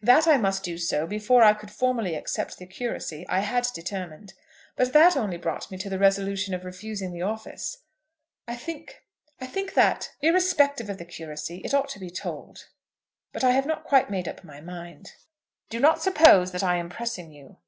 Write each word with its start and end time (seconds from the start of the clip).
That 0.00 0.26
I 0.26 0.38
must 0.38 0.62
do 0.64 0.78
so 0.78 1.06
before 1.06 1.42
I 1.44 1.52
could 1.52 1.70
formally 1.70 2.14
accept 2.14 2.56
the 2.56 2.64
curacy 2.64 3.26
I 3.28 3.40
had 3.40 3.68
determined. 3.74 4.32
But 4.76 4.94
that 4.94 5.14
only 5.14 5.36
brought 5.36 5.70
me 5.70 5.76
to 5.76 5.90
the 5.90 5.98
resolution 5.98 6.54
of 6.54 6.64
refusing 6.64 7.12
the 7.12 7.20
office. 7.20 7.80
I 8.48 8.56
think, 8.56 9.02
I 9.42 9.46
think 9.46 9.74
that, 9.74 10.12
irrespective 10.22 10.88
of 10.88 10.96
the 10.96 11.04
curacy, 11.04 11.60
it 11.66 11.74
ought 11.74 11.90
to 11.90 11.98
be 12.00 12.08
told. 12.08 12.64
But 13.30 13.44
I 13.44 13.50
have 13.50 13.66
not 13.66 13.84
quite 13.84 14.08
made 14.08 14.26
up 14.26 14.42
my 14.42 14.62
mind." 14.62 15.12
"Do 15.68 15.78
not 15.80 16.00
suppose 16.00 16.52
that 16.52 16.62
I 16.64 16.76
am 16.76 16.88
pressing 16.88 17.30
you." 17.30 17.58